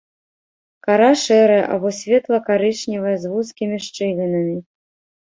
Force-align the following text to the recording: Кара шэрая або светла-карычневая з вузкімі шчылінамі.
Кара 0.87 1.09
шэрая 1.25 1.61
або 1.77 1.87
светла-карычневая 1.99 3.15
з 3.27 3.37
вузкімі 3.37 3.77
шчылінамі. 3.89 4.61